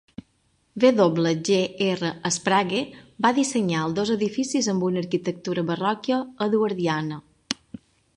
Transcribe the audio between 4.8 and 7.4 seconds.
una arquitectura barroca eduardiana.